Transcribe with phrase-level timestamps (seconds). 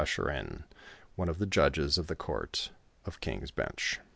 [0.01, 0.63] Taschereaii,
[1.15, 2.71] one of the judges of the court
[3.05, 3.99] of King's bench.)